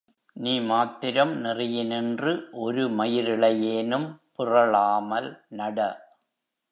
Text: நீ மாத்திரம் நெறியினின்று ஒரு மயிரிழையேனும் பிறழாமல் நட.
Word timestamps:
நீ 0.35 0.59
மாத்திரம் 0.59 1.33
நெறியினின்று 1.43 2.31
ஒரு 2.51 2.83
மயிரிழையேனும் 2.89 4.07
பிறழாமல் 4.35 5.29
நட. 5.49 5.79